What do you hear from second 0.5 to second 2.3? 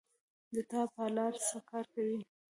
د تا پلار څه کار کوی